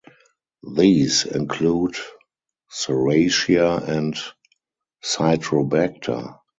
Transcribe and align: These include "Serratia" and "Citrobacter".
These 0.75 1.27
include 1.27 1.95
"Serratia" 2.71 3.75
and 3.87 4.15
"Citrobacter". 5.05 6.39